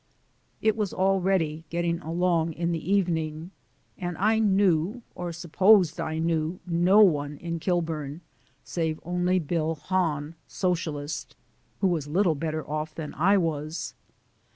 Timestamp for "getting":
1.69-1.99